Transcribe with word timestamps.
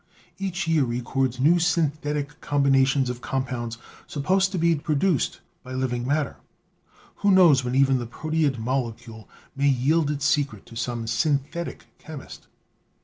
Each 0.39 0.67
year 0.67 0.83
records 0.83 1.39
new 1.39 1.59
synthetic 1.59 2.41
combinations 2.41 3.07
of 3.07 3.21
compounds 3.21 3.77
supposed 4.07 4.51
to 4.51 4.57
be 4.57 4.73
produced 4.75 5.41
by 5.61 5.73
living 5.73 6.07
matter. 6.07 6.37
Who 7.17 7.29
knows 7.29 7.63
when 7.63 7.75
even 7.75 7.99
the 7.99 8.07
proteid 8.07 8.57
molecule 8.57 9.29
may 9.55 9.67
yield 9.69 10.09
its 10.09 10.25
secret 10.25 10.65
to 10.65 10.75
some 10.75 11.05
synthetic 11.05 11.85
chemist? 11.99 12.47